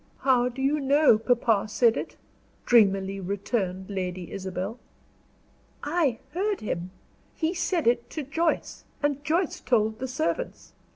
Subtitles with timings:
[0.21, 2.15] "How do you know papa said it?"
[2.65, 4.79] dreamily returned Lady Isabel.
[5.83, 6.89] "I heard him.
[7.35, 10.73] He said it to Joyce, and Joyce told the servants.